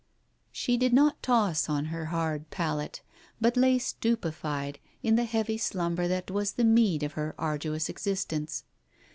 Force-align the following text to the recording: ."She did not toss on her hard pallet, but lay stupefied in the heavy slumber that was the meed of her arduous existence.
."She 0.51 0.77
did 0.77 0.93
not 0.93 1.21
toss 1.21 1.69
on 1.69 1.85
her 1.93 2.05
hard 2.05 2.49
pallet, 2.49 3.01
but 3.39 3.55
lay 3.55 3.77
stupefied 3.77 4.79
in 5.03 5.15
the 5.15 5.25
heavy 5.25 5.59
slumber 5.59 6.07
that 6.07 6.31
was 6.31 6.53
the 6.53 6.63
meed 6.63 7.03
of 7.03 7.13
her 7.13 7.35
arduous 7.37 7.87
existence. 7.87 8.63